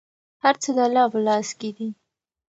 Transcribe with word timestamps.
هر 0.43 0.55
څه 0.61 0.69
د 0.75 0.77
الله 0.87 1.05
په 1.13 1.19
لاس 1.27 1.49
کې 1.59 1.69
دي. 1.77 1.89